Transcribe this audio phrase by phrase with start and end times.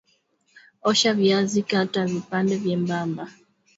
[0.81, 3.27] Osha viazi kata vipande vyembamba